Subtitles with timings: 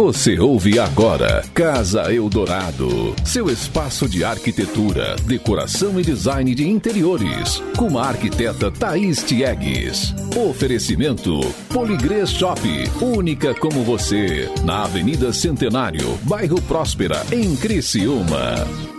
[0.00, 7.98] Você ouve agora Casa Eldorado, seu espaço de arquitetura, decoração e design de interiores, com
[7.98, 10.14] a arquiteta Thaís Tiegues.
[10.34, 12.62] Oferecimento Poligrês Shop,
[13.02, 18.89] única como você, na Avenida Centenário, bairro Próspera, em Criciúma.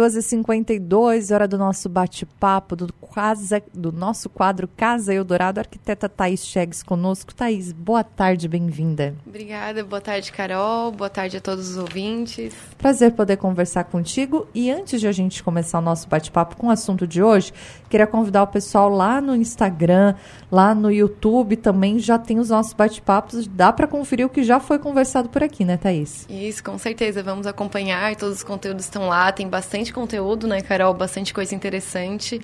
[0.00, 5.60] 2h52, hora do nosso bate-papo, do, casa, do nosso quadro Casa Eldorado.
[5.60, 7.34] Arquiteta Thaís Chegues conosco.
[7.34, 9.14] Thaís, boa tarde, bem-vinda.
[9.26, 10.90] Obrigada, boa tarde, Carol.
[10.90, 12.54] Boa tarde a todos os ouvintes.
[12.78, 14.48] Prazer poder conversar contigo.
[14.54, 17.52] E antes de a gente começar o nosso bate-papo com o assunto de hoje,
[17.90, 20.14] queria convidar o pessoal lá no Instagram,
[20.50, 23.46] lá no YouTube também já tem os nossos bate-papos.
[23.46, 26.26] Dá para conferir o que já foi conversado por aqui, né, Thaís?
[26.30, 27.22] Isso, com certeza.
[27.22, 28.16] Vamos acompanhar.
[28.16, 29.30] Todos os conteúdos estão lá.
[29.30, 30.94] Tem bastante conteúdo, né, Carol?
[30.94, 32.40] Bastante coisa interessante.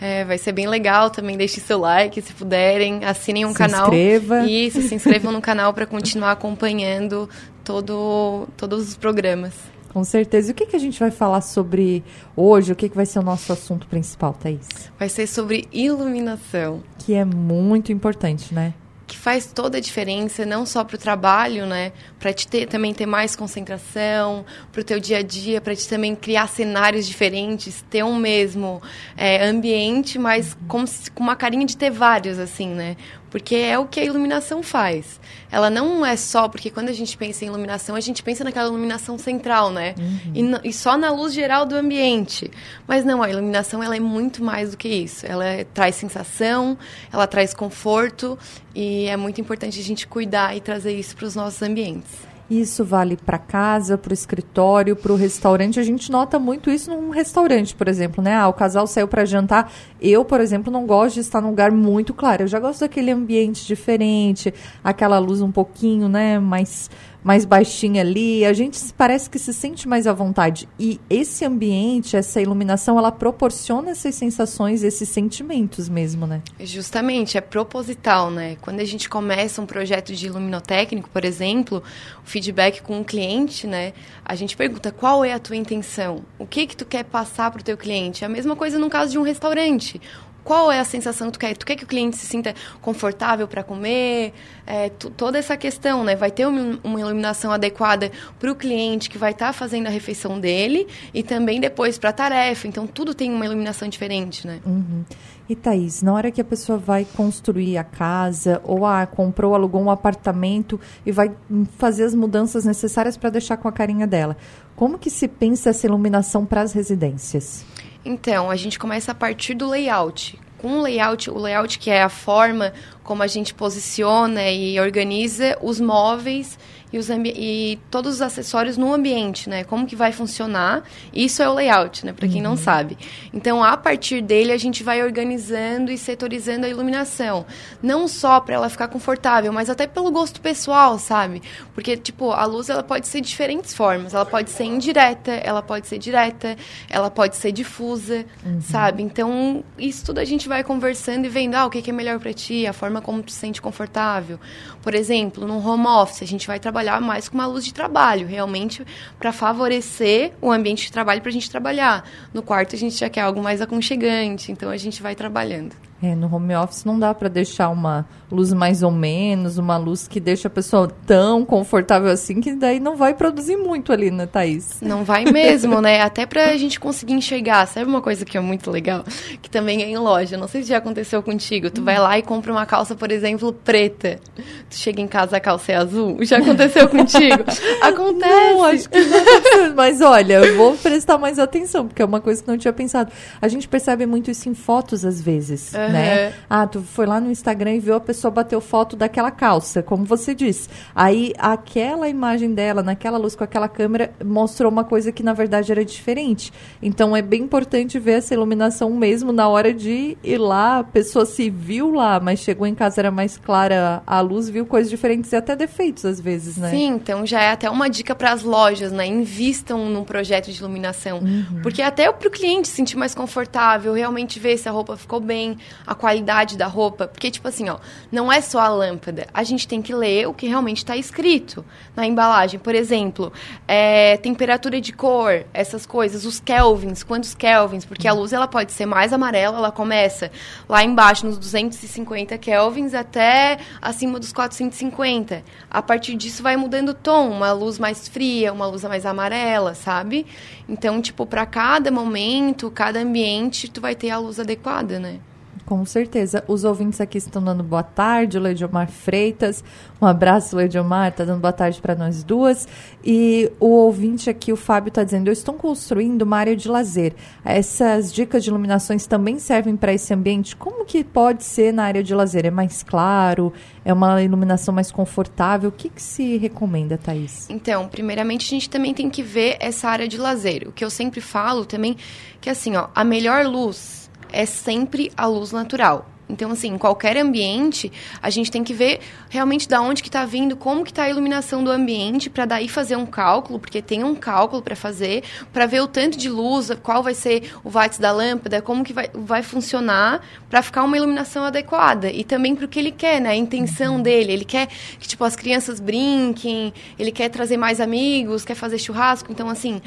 [0.00, 1.36] É, vai ser bem legal também.
[1.36, 3.04] Deixe seu like, se puderem.
[3.04, 3.90] Assinem um se canal.
[3.90, 4.44] Se inscreva.
[4.44, 7.28] Isso, se inscrevam no canal para continuar acompanhando
[7.64, 9.54] todo, todos os programas.
[9.92, 10.50] Com certeza.
[10.50, 12.04] E o que, que a gente vai falar sobre
[12.36, 12.70] hoje?
[12.70, 14.68] O que, que vai ser o nosso assunto principal, Thaís?
[14.98, 16.82] Vai ser sobre iluminação.
[16.98, 18.74] Que é muito importante, né?
[19.06, 21.92] Que faz toda a diferença, não só para o trabalho, né?
[22.18, 25.88] Para te ter, também ter mais concentração, para o teu dia a dia, para te
[25.88, 28.82] também criar cenários diferentes, ter um mesmo
[29.16, 32.96] é, ambiente, mas com, com uma carinha de ter vários, assim, né?
[33.36, 35.20] Porque é o que a iluminação faz.
[35.52, 38.66] Ela não é só, porque quando a gente pensa em iluminação, a gente pensa naquela
[38.66, 39.94] iluminação central, né?
[39.98, 40.58] Uhum.
[40.64, 42.50] E, e, só na luz geral do ambiente.
[42.88, 45.26] Mas não, a iluminação ela é muito mais do que isso.
[45.26, 46.78] Ela é, traz sensação,
[47.12, 48.38] ela traz conforto
[48.74, 52.35] e é muito importante a gente cuidar e trazer isso para os nossos ambientes.
[52.48, 55.80] Isso vale para casa, para o escritório, para o restaurante.
[55.80, 58.34] A gente nota muito isso num restaurante, por exemplo, né?
[58.34, 59.72] Ah, o casal saiu para jantar.
[60.00, 62.44] Eu, por exemplo, não gosto de estar num lugar muito claro.
[62.44, 66.88] Eu já gosto daquele ambiente diferente, aquela luz um pouquinho, né, mais
[67.26, 70.68] mais baixinha ali, a gente parece que se sente mais à vontade.
[70.78, 76.40] E esse ambiente, essa iluminação, ela proporciona essas sensações, esses sentimentos mesmo, né?
[76.60, 78.56] Justamente, é proposital, né?
[78.60, 81.82] Quando a gente começa um projeto de iluminotécnico, por exemplo,
[82.24, 83.94] o feedback com o cliente, né?
[84.22, 86.22] A gente pergunta qual é a tua intenção?
[86.38, 88.24] O que que tu quer passar para o teu cliente?
[88.24, 89.98] É a mesma coisa no caso de um restaurante
[90.46, 91.56] qual é a sensação que tu quer?
[91.56, 94.32] Tu quer que o cliente se sinta confortável para comer?
[94.64, 96.14] É, tu, toda essa questão, né?
[96.14, 100.38] Vai ter uma, iluminação adequada para o cliente que vai estar tá fazendo a refeição
[100.38, 102.68] dele e também depois para a tarefa.
[102.68, 104.60] Então, tudo tem uma iluminação diferente, né?
[104.64, 105.04] Uhum.
[105.48, 109.82] E Thaís, na hora que a pessoa vai construir a casa ou ah, comprou, alugou
[109.82, 111.32] um apartamento e vai
[111.76, 114.36] fazer as mudanças necessárias para deixar com a carinha dela,
[114.76, 117.64] como que se pensa essa iluminação para as residências?
[118.06, 120.38] Então, a gente começa a partir do layout.
[120.58, 122.72] Com o layout, o layout que é a forma
[123.06, 126.58] como a gente posiciona e organiza os móveis
[126.92, 129.64] e, os e todos os acessórios no ambiente, né?
[129.64, 130.84] Como que vai funcionar?
[131.12, 132.12] Isso é o layout, né?
[132.12, 132.50] Para quem uhum.
[132.50, 132.96] não sabe.
[133.32, 137.44] Então, a partir dele, a gente vai organizando e setorizando a iluminação.
[137.82, 141.42] Não só para ela ficar confortável, mas até pelo gosto pessoal, sabe?
[141.74, 144.14] Porque, tipo, a luz, ela pode ser de diferentes formas.
[144.14, 146.56] Ela pode ser indireta, ela pode ser direta,
[146.88, 148.60] ela pode ser difusa, uhum.
[148.60, 149.02] sabe?
[149.02, 152.18] Então, isso tudo a gente vai conversando e vendo, ah, o que, que é melhor
[152.20, 154.38] para ti, a forma como tu se sente confortável.
[154.82, 158.26] Por exemplo, no home office, a gente vai trabalhar mais com uma luz de trabalho,
[158.26, 158.84] realmente
[159.18, 162.08] para favorecer o ambiente de trabalho para a gente trabalhar.
[162.32, 165.85] No quarto a gente já quer algo mais aconchegante, então a gente vai trabalhando.
[166.02, 170.06] É, no home office não dá para deixar uma luz mais ou menos, uma luz
[170.06, 174.26] que deixa a pessoa tão confortável assim que daí não vai produzir muito ali, né,
[174.26, 174.76] Thaís?
[174.82, 176.02] Não vai mesmo, né?
[176.02, 177.66] Até pra gente conseguir enxergar.
[177.66, 179.04] Sabe uma coisa que é muito legal?
[179.40, 180.36] Que também é em loja.
[180.36, 181.70] Não sei se já aconteceu contigo.
[181.70, 184.20] Tu vai lá e compra uma calça, por exemplo, preta.
[184.68, 186.18] Tu chega em casa, a calça é azul.
[186.22, 187.44] Já aconteceu contigo?
[187.80, 188.30] Acontece.
[188.30, 192.42] Não, acho que não Mas olha, eu vou prestar mais atenção, porque é uma coisa
[192.42, 193.10] que não tinha pensado.
[193.40, 195.72] A gente percebe muito isso em fotos às vezes.
[195.72, 195.92] Uhum uhum.
[195.92, 196.32] né?
[196.48, 200.04] Ah, tu foi lá no Instagram e viu a pessoa bateu foto daquela calça, como
[200.04, 200.68] você disse.
[200.94, 205.72] Aí aquela imagem dela, naquela luz com aquela câmera, mostrou uma coisa que na verdade
[205.72, 206.52] era diferente.
[206.82, 211.26] Então é bem importante ver essa iluminação mesmo na hora de ir lá, a pessoa
[211.26, 215.32] se viu lá, mas chegou em casa era mais clara a luz, viu coisas diferentes
[215.32, 216.70] e até defeitos às vezes, né?
[216.70, 219.06] Sim, então já é até uma dica para as lojas, né?
[219.06, 221.60] Invistam num projeto de iluminação, uhum.
[221.62, 225.20] porque até para o cliente se sentir mais confortável, realmente ver se a roupa ficou
[225.20, 227.78] bem, a qualidade da roupa, porque tipo assim, ó,
[228.10, 231.64] não é só a lâmpada, a gente tem que ler o que realmente está escrito
[231.94, 232.60] na embalagem.
[232.60, 233.32] Por exemplo,
[233.66, 238.72] é, temperatura de cor, essas coisas, os kelvins, quantos kelvins, porque a luz ela pode
[238.72, 240.30] ser mais amarela, ela começa
[240.68, 245.42] lá embaixo nos 250 kelvins até acima dos 450.
[245.70, 249.74] A partir disso vai mudando o tom, uma luz mais fria, uma luz mais amarela,
[249.74, 250.26] sabe?
[250.68, 255.20] Então, tipo, para cada momento, cada ambiente, tu vai ter a luz adequada, né?
[255.66, 256.44] Com certeza.
[256.46, 259.64] Os ouvintes aqui estão dando boa tarde, o Lediomar Freitas.
[260.00, 262.68] Um abraço, Lediomar, está dando boa tarde para nós duas.
[263.04, 267.14] E o ouvinte aqui, o Fábio, está dizendo: Eu estou construindo uma área de lazer.
[267.44, 270.54] Essas dicas de iluminações também servem para esse ambiente?
[270.54, 272.46] Como que pode ser na área de lazer?
[272.46, 273.52] É mais claro?
[273.84, 275.70] É uma iluminação mais confortável?
[275.70, 277.50] O que, que se recomenda, Thaís?
[277.50, 280.68] Então, primeiramente, a gente também tem que ver essa área de lazer.
[280.68, 281.96] O que eu sempre falo também,
[282.40, 286.15] que assim, ó, a melhor luz é sempre a luz natural.
[286.28, 289.00] Então, assim, em qualquer ambiente, a gente tem que ver
[289.30, 292.68] realmente da onde que está vindo, como que está a iluminação do ambiente, para daí
[292.68, 296.70] fazer um cálculo, porque tem um cálculo para fazer, para ver o tanto de luz,
[296.82, 300.20] qual vai ser o watts da lâmpada, como que vai, vai funcionar,
[300.50, 302.10] para ficar uma iluminação adequada.
[302.10, 303.30] E também para o que ele quer, né?
[303.30, 304.32] A intenção dele.
[304.32, 304.66] Ele quer
[304.98, 309.30] que, tipo, as crianças brinquem, ele quer trazer mais amigos, quer fazer churrasco.
[309.30, 309.80] Então, assim,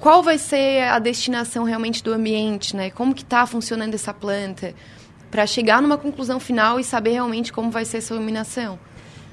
[0.00, 2.90] qual vai ser a destinação realmente do ambiente, né?
[2.90, 4.72] Como que está funcionando essa planta?
[5.30, 8.78] Para chegar numa conclusão final e saber realmente como vai ser essa iluminação.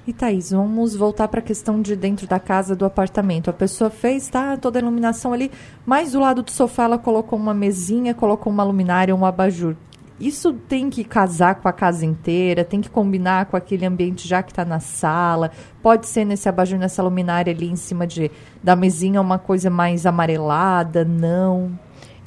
[0.08, 3.50] E Thaís, vamos voltar para a questão de dentro da casa, do apartamento.
[3.50, 5.52] A pessoa fez, tá, toda a iluminação ali,
[5.86, 9.76] mas do lado do sofá ela colocou uma mesinha, colocou uma luminária, um abajur.
[10.18, 14.42] Isso tem que casar com a casa inteira, tem que combinar com aquele ambiente já
[14.42, 15.52] que está na sala.
[15.84, 18.32] Pode ser nesse abajur, nessa luminária ali em cima de,
[18.64, 21.78] da mesinha, uma coisa mais amarelada, não.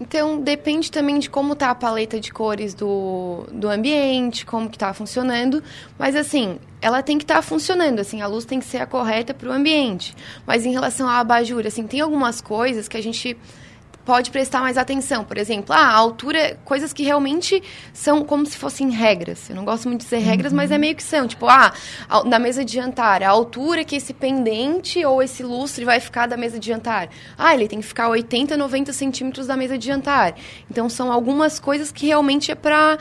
[0.00, 4.78] Então, depende também de como tá a paleta de cores do, do ambiente, como que
[4.78, 5.62] tá funcionando.
[5.98, 8.86] Mas, assim, ela tem que estar tá funcionando, assim, a luz tem que ser a
[8.86, 10.16] correta para o ambiente.
[10.46, 13.36] Mas em relação à abajur, assim, tem algumas coisas que a gente
[14.04, 15.24] pode prestar mais atenção.
[15.24, 17.62] Por exemplo, ah, a altura, coisas que realmente
[17.92, 19.48] são como se fossem regras.
[19.48, 20.56] Eu não gosto muito de dizer regras, uhum.
[20.56, 21.26] mas é meio que são.
[21.26, 21.72] Tipo, ah,
[22.24, 26.36] na mesa de jantar, a altura que esse pendente ou esse lustre vai ficar da
[26.36, 27.08] mesa de jantar.
[27.36, 30.34] Ah, ele tem que ficar 80, 90 centímetros da mesa de jantar.
[30.70, 32.98] Então, são algumas coisas que realmente é para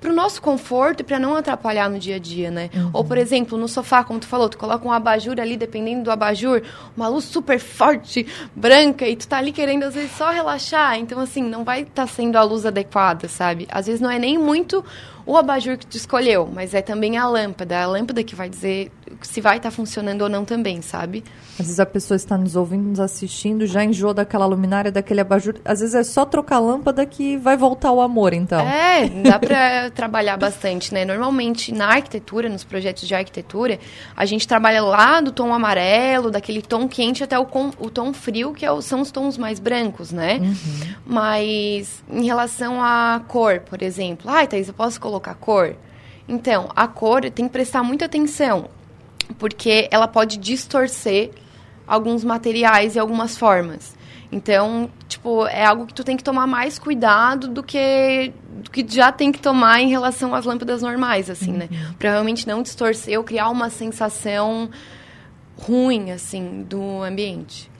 [0.00, 2.70] para o nosso conforto e para não atrapalhar no dia a dia, né?
[2.74, 2.90] Uhum.
[2.92, 6.10] Ou, por exemplo, no sofá, como tu falou, tu coloca um abajur ali, dependendo do
[6.10, 6.62] abajur,
[6.96, 10.98] uma luz super forte, branca, e tu tá ali querendo, às vezes, só relaxar.
[10.98, 13.66] Então, assim, não vai estar tá sendo a luz adequada, sabe?
[13.70, 14.84] Às vezes não é nem muito
[15.26, 17.82] o abajur que tu escolheu, mas é também a lâmpada.
[17.82, 18.92] A lâmpada que vai dizer
[19.22, 21.24] se vai estar tá funcionando ou não também, sabe?
[21.58, 25.56] Às vezes a pessoa está nos ouvindo, nos assistindo, já enjoou daquela luminária, daquele abajur.
[25.64, 28.60] Às vezes é só trocar a lâmpada que vai voltar o amor, então.
[28.60, 31.04] É, dá para trabalhar bastante, né?
[31.04, 33.78] Normalmente na arquitetura, nos projetos de arquitetura,
[34.16, 38.12] a gente trabalha lá do tom amarelo, daquele tom quente até o, com, o tom
[38.12, 40.38] frio, que é o, são os tons mais brancos, né?
[40.40, 40.94] Uhum.
[41.04, 45.76] Mas em relação à cor, por exemplo, ai, Thaís, eu posso colocar cor?
[46.28, 48.68] Então, a cor tem que prestar muita atenção
[49.38, 51.30] porque ela pode distorcer
[51.86, 53.96] alguns materiais e algumas formas.
[54.30, 58.32] Então, tipo, é algo que tu tem que tomar mais cuidado do que,
[58.62, 61.68] do que já tem que tomar em relação às lâmpadas normais, assim, né?
[61.70, 61.94] uhum.
[61.94, 64.68] Pra realmente não distorcer ou criar uma sensação
[65.56, 67.70] ruim, assim, do ambiente.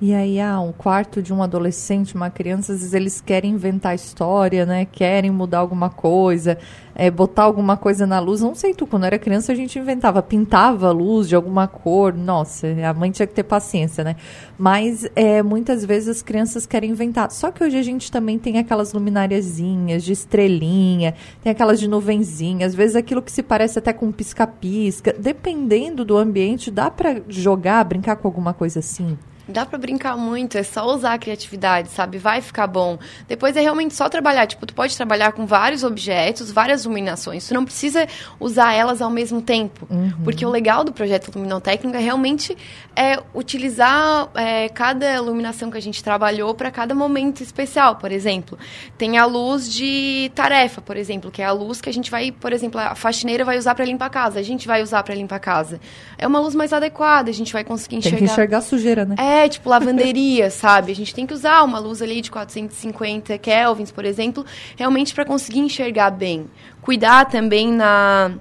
[0.00, 3.96] E aí, ah, um quarto de um adolescente, uma criança, às vezes eles querem inventar
[3.96, 4.84] história, né?
[4.84, 6.56] Querem mudar alguma coisa,
[6.94, 8.40] é, botar alguma coisa na luz.
[8.40, 12.14] Não sei tu, quando era criança a gente inventava, pintava a luz de alguma cor.
[12.14, 14.14] Nossa, a mãe tinha que ter paciência, né?
[14.56, 17.32] Mas é, muitas vezes as crianças querem inventar.
[17.32, 21.12] Só que hoje a gente também tem aquelas luminariazinhas de estrelinha,
[21.42, 25.12] tem aquelas de nuvenzinha, às vezes aquilo que se parece até com pisca-pisca.
[25.18, 29.18] Dependendo do ambiente, dá para jogar, brincar com alguma coisa assim?
[29.48, 32.18] Dá para brincar muito, é só usar a criatividade, sabe?
[32.18, 32.98] Vai ficar bom.
[33.26, 34.46] Depois é realmente só trabalhar.
[34.46, 37.48] Tipo, tu pode trabalhar com vários objetos, várias iluminações.
[37.48, 38.06] Tu não precisa
[38.38, 39.86] usar elas ao mesmo tempo.
[39.88, 40.12] Uhum.
[40.22, 42.56] Porque o legal do projeto Luminotécnico é realmente
[42.94, 47.96] é, utilizar é, cada iluminação que a gente trabalhou para cada momento especial.
[47.96, 48.58] Por exemplo,
[48.98, 52.32] tem a luz de tarefa, por exemplo, que é a luz que a gente vai,
[52.32, 55.14] por exemplo, a faxineira vai usar para limpar a casa, a gente vai usar para
[55.14, 55.80] limpar a casa.
[56.18, 58.18] É uma luz mais adequada, a gente vai conseguir enxergar.
[58.18, 59.14] Tem que enxergar a sujeira, né?
[59.18, 60.92] É, é, tipo lavanderia, sabe?
[60.92, 64.44] A gente tem que usar uma luz ali de 450 kelvins, por exemplo,
[64.76, 66.46] realmente para conseguir enxergar bem.
[66.80, 68.32] Cuidar também na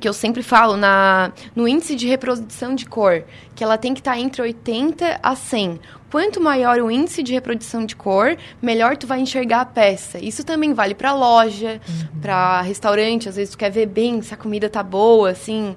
[0.00, 3.24] que eu sempre falo na no índice de reprodução de cor,
[3.54, 5.78] que ela tem que estar tá entre 80 a 100.
[6.10, 10.18] quanto maior o índice de reprodução de cor, melhor tu vai enxergar a peça.
[10.18, 12.20] Isso também vale para loja, uhum.
[12.20, 15.76] para restaurante, às vezes tu quer ver bem se a comida tá boa, assim.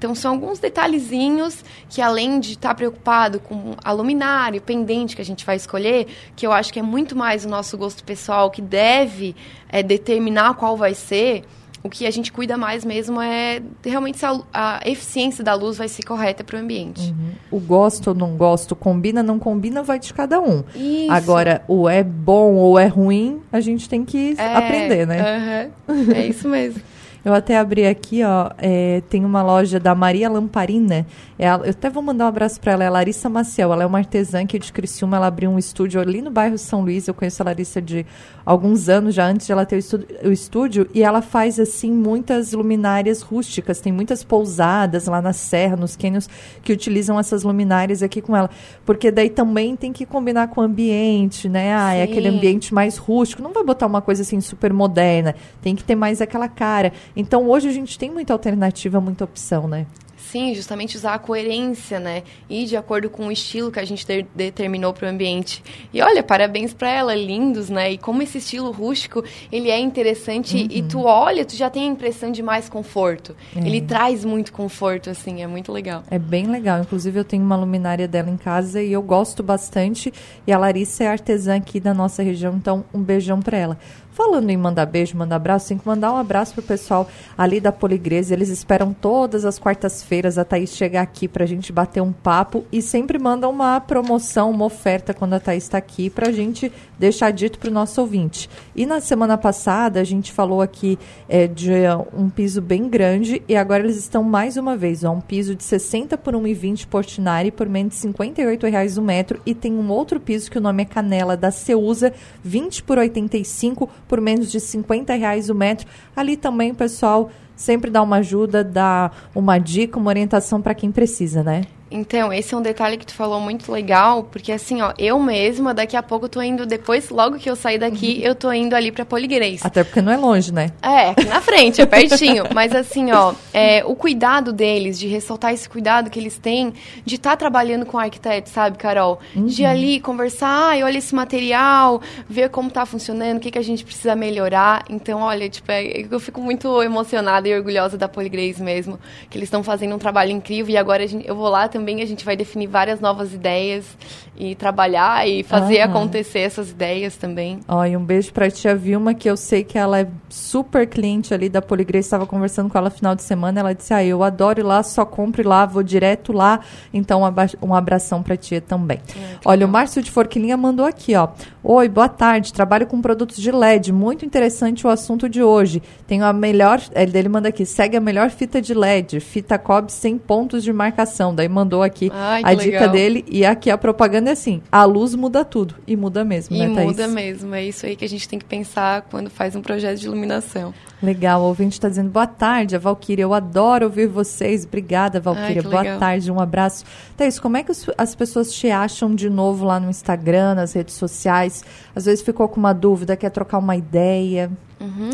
[0.00, 5.20] Então, são alguns detalhezinhos que, além de estar preocupado com a luminária, o pendente que
[5.20, 8.50] a gente vai escolher, que eu acho que é muito mais o nosso gosto pessoal,
[8.50, 9.36] que deve
[9.68, 11.44] é, determinar qual vai ser,
[11.82, 15.76] o que a gente cuida mais mesmo é realmente se a, a eficiência da luz
[15.76, 17.10] vai ser correta para o ambiente.
[17.10, 17.32] Uhum.
[17.50, 20.64] O gosto ou não gosto, combina, não combina, vai de cada um.
[20.74, 21.12] Isso.
[21.12, 25.70] Agora, o é bom ou é ruim, a gente tem que é, aprender, né?
[25.86, 26.12] Uhum.
[26.12, 26.80] É isso mesmo.
[27.24, 31.06] Eu até abri aqui, ó, é, tem uma loja da Maria Lamparina.
[31.38, 33.72] É, eu até vou mandar um abraço para ela, é a Larissa Maciel.
[33.72, 36.80] Ela é uma artesã aqui de Criciúma, ela abriu um estúdio ali no bairro São
[36.80, 37.08] Luís.
[37.08, 38.06] Eu conheço a Larissa de
[38.44, 41.92] alguns anos, já antes de ela ter o estúdio, o estúdio e ela faz, assim,
[41.92, 43.80] muitas luminárias rústicas.
[43.80, 46.28] Tem muitas pousadas lá na serra, nos cânions,
[46.62, 48.48] que utilizam essas luminárias aqui com ela.
[48.86, 51.74] Porque daí também tem que combinar com o ambiente, né?
[51.74, 53.42] Ah, é aquele ambiente mais rústico.
[53.42, 55.34] Não vai botar uma coisa, assim, super moderna.
[55.60, 56.92] Tem que ter mais aquela cara.
[57.16, 59.86] Então hoje a gente tem muita alternativa, muita opção, né?
[60.30, 62.22] Sim, justamente usar a coerência, né?
[62.48, 65.60] E de acordo com o estilo que a gente de determinou para o ambiente.
[65.92, 67.90] E olha, parabéns para ela, lindos, né?
[67.90, 70.68] E como esse estilo rústico, ele é interessante uhum.
[70.70, 73.34] e tu olha, tu já tem a impressão de mais conforto.
[73.56, 73.58] É.
[73.58, 76.04] Ele traz muito conforto, assim, é muito legal.
[76.08, 76.80] É bem legal.
[76.80, 80.12] Inclusive, eu tenho uma luminária dela em casa e eu gosto bastante.
[80.46, 83.78] E a Larissa é artesã aqui da nossa região, então um beijão para ela.
[84.12, 87.08] Falando em mandar beijo, mandar abraço, tem que mandar um abraço pro pessoal
[87.38, 88.34] ali da Poligresa.
[88.34, 92.80] Eles esperam todas as quartas-feiras a Thaís chegar aqui pra gente bater um papo e
[92.80, 97.58] sempre mandam uma promoção, uma oferta quando a Thaís está aqui pra gente deixar dito
[97.58, 98.48] pro nosso ouvinte.
[98.74, 100.98] E na semana passada a gente falou aqui
[101.28, 101.70] é, de
[102.16, 105.64] um piso bem grande e agora eles estão mais uma vez, ó, um piso de
[105.64, 110.20] 60 por 1,20 Portinari por menos de 58 reais o metro e tem um outro
[110.20, 112.12] piso que o nome é Canela da Ceusa,
[112.44, 115.86] 20 por 85 por menos de 50 reais o metro.
[116.14, 121.42] Ali também, pessoal, sempre dá uma ajuda, dá uma dica, uma orientação para quem precisa,
[121.42, 121.62] né?
[121.90, 125.74] Então, esse é um detalhe que tu falou muito legal, porque assim, ó, eu mesma,
[125.74, 128.28] daqui a pouco tô indo, depois, logo que eu sair daqui, uhum.
[128.28, 129.64] eu tô indo ali pra Poligrês.
[129.64, 130.70] Até porque não é longe, né?
[130.80, 132.44] É, aqui na frente, é pertinho.
[132.54, 136.72] Mas assim, ó, é, o cuidado deles, de ressaltar esse cuidado que eles têm
[137.04, 139.18] de estar tá trabalhando com arquiteto, sabe, Carol?
[139.34, 139.46] Uhum.
[139.46, 143.62] De ali conversar, ai, olha esse material, ver como tá funcionando, o que, que a
[143.62, 144.84] gente precisa melhorar.
[144.88, 148.96] Então, olha, tipo, é, eu fico muito emocionada e orgulhosa da Poligrês mesmo,
[149.28, 152.02] que eles estão fazendo um trabalho incrível e agora gente, eu vou lá também também
[152.02, 153.96] a gente vai definir várias novas ideias
[154.36, 157.60] e trabalhar e fazer acontecer essas ideias também.
[157.66, 160.86] Ó, e um beijo para a tia Vilma, que eu sei que ela é super
[160.86, 164.22] cliente ali da Poligrês, estava conversando com ela final de semana, ela disse, ah, eu
[164.22, 166.60] adoro ir lá, só compro lá, vou direto lá,
[166.92, 167.22] então
[167.62, 168.98] um abração para a tia também.
[169.16, 169.70] É, Olha, bom.
[169.70, 171.28] o Márcio de Forquilinha mandou aqui, ó,
[171.62, 176.24] oi, boa tarde, trabalho com produtos de LED, muito interessante o assunto de hoje, tenho
[176.24, 180.62] a melhor, ele manda aqui, segue a melhor fita de LED, fita COB sem pontos
[180.62, 182.88] de marcação, daí mandou mandou aqui Ai, a dica legal.
[182.90, 183.24] dele.
[183.28, 185.76] E aqui a propaganda é assim: a luz muda tudo.
[185.86, 186.86] E muda mesmo, e né, Thaís?
[186.88, 187.54] muda mesmo.
[187.54, 190.74] É isso aí que a gente tem que pensar quando faz um projeto de iluminação.
[191.02, 193.22] Legal, o ouvinte está dizendo boa tarde, a Valquíria.
[193.22, 194.64] Eu adoro ouvir vocês.
[194.64, 195.62] Obrigada, Valquíria.
[195.62, 195.98] Boa legal.
[195.98, 196.84] tarde, um abraço.
[197.16, 200.94] Thaís, como é que as pessoas te acham de novo lá no Instagram, nas redes
[200.94, 201.64] sociais?
[201.94, 204.50] Às vezes ficou com uma dúvida, quer trocar uma ideia?
[204.78, 205.10] Uhum.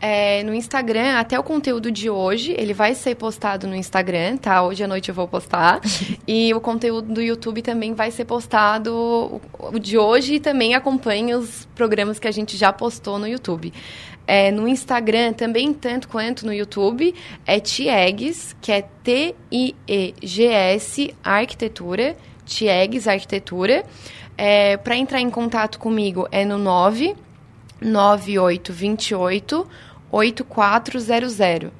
[0.00, 4.62] É, no Instagram, até o conteúdo de hoje, ele vai ser postado no Instagram, tá?
[4.62, 5.80] Hoje à noite eu vou postar.
[6.26, 11.34] e o conteúdo do YouTube também vai ser postado o de hoje e também acompanhe
[11.34, 13.72] os programas que a gente já postou no YouTube.
[14.30, 17.14] É, no Instagram, também tanto quanto no YouTube,
[17.46, 19.64] é Tiegs, que é T-I-E-G-S
[21.24, 23.86] Arquitetura, Tiegs Arquitetura.
[24.36, 27.16] É, Para entrar em contato comigo é no 9
[27.80, 29.66] 9828
[30.10, 31.72] 8400.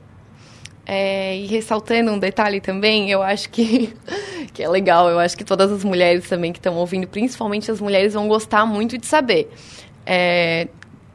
[0.86, 3.94] É, e ressaltando um detalhe também, eu acho que,
[4.54, 7.78] que é legal, eu acho que todas as mulheres também que estão ouvindo, principalmente as
[7.78, 9.50] mulheres, vão gostar muito de saber.
[10.06, 10.68] É,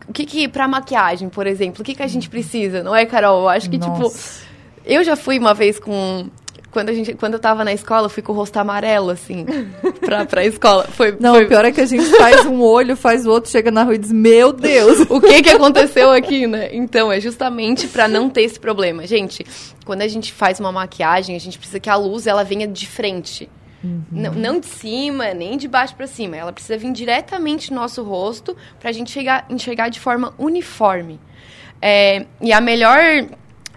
[0.08, 3.06] o que que, pra maquiagem, por exemplo, o que que a gente precisa, não é,
[3.06, 3.42] Carol?
[3.42, 4.42] Eu acho que, tipo, Nossa.
[4.42, 4.54] tipo,
[4.86, 6.30] eu já fui uma vez com
[6.74, 9.46] quando, a gente, quando eu tava na escola, eu fui com o rosto amarelo, assim,
[10.02, 10.86] pra, pra escola.
[10.86, 11.46] Foi, não, foi...
[11.46, 13.94] o pior é que a gente faz um olho, faz o outro, chega na rua
[13.94, 15.06] e diz, meu Deus!
[15.08, 16.70] o que que aconteceu aqui, né?
[16.74, 19.06] Então, é justamente para não ter esse problema.
[19.06, 19.46] Gente,
[19.86, 22.88] quando a gente faz uma maquiagem, a gente precisa que a luz, ela venha de
[22.88, 23.48] frente.
[23.84, 24.04] Uhum.
[24.12, 26.38] Não, não de cima, nem de baixo para cima.
[26.38, 31.20] Ela precisa vir diretamente no nosso rosto para a gente chegar, enxergar de forma uniforme.
[31.82, 33.00] É, e a melhor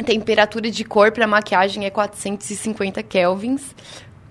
[0.04, 3.75] temperatura de cor para maquiagem é 450 kelvins.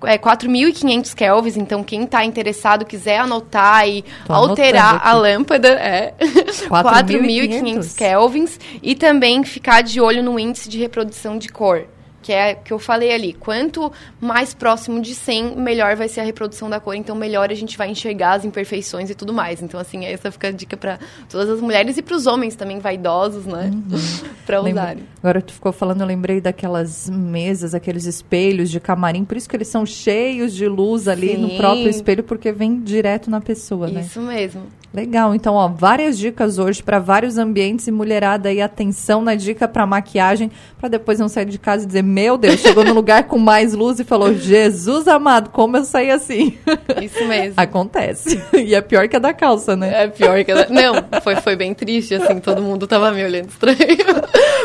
[0.03, 6.13] é 4.500 kelvins, então quem está interessado quiser anotar e Tô alterar a lâmpada, é
[6.69, 11.87] 4.500 kelvins e também ficar de olho no índice de reprodução de cor
[12.25, 13.33] que é que eu falei ali.
[13.33, 17.53] Quanto mais próximo de 100, melhor vai ser a reprodução da cor, então melhor a
[17.53, 19.61] gente vai enxergar as imperfeições e tudo mais.
[19.61, 20.97] Então, assim, essa fica a dica para
[21.29, 23.69] todas as mulheres e para os homens também vaidosos, né?
[23.71, 23.99] Uhum.
[24.43, 25.03] para usarem.
[25.19, 29.55] Agora tu ficou falando, eu lembrei daquelas mesas, aqueles espelhos de camarim, por isso que
[29.55, 31.37] eles são cheios de luz ali Sim.
[31.37, 34.01] no próprio espelho, porque vem direto na pessoa, isso né?
[34.01, 34.63] Isso mesmo.
[34.95, 39.67] Legal, então, ó, várias dicas hoje para vários ambientes e mulherada aí, atenção na dica
[39.67, 43.25] para maquiagem, para depois não sair de casa e dizer, meu Deus, chegou no lugar
[43.25, 46.57] com mais luz e falou, Jesus amado, como eu saí assim?
[47.01, 47.55] Isso mesmo.
[47.57, 48.41] Acontece.
[48.53, 50.05] E é pior que a da calça, né?
[50.05, 50.67] É pior que a da...
[50.71, 53.75] Não, foi, foi bem triste, assim, todo mundo tava me olhando estranho.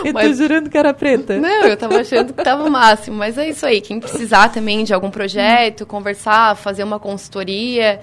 [0.02, 0.28] E mas...
[0.28, 1.38] tu jurando que era preta?
[1.38, 4.82] Não, eu tava achando que tava o máximo, mas é isso aí, quem precisar também
[4.82, 8.00] de algum projeto, conversar, fazer uma consultoria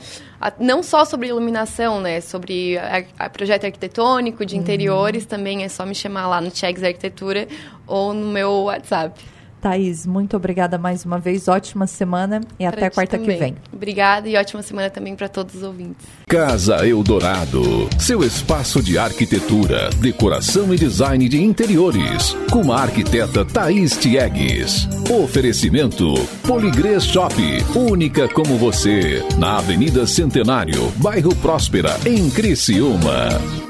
[0.59, 2.21] não só sobre iluminação, né?
[2.21, 4.61] Sobre a, a projeto arquitetônico, de uhum.
[4.61, 7.47] interiores, também é só me chamar lá no Chegs Arquitetura
[7.87, 9.19] ou no meu WhatsApp.
[9.61, 11.47] Thaís, muito obrigada mais uma vez.
[11.47, 13.35] Ótima semana e pra até quarta também.
[13.35, 13.55] que vem.
[13.73, 16.05] Obrigada e ótima semana também para todos os ouvintes.
[16.27, 23.97] Casa Eldorado, seu espaço de arquitetura, decoração e design de interiores, com a arquiteta Thaís
[23.97, 24.87] Tiegues.
[25.23, 26.13] Oferecimento
[26.45, 27.33] Poligrês Shop,
[27.75, 33.66] única como você, na Avenida Centenário, bairro Próspera, em Criciúma.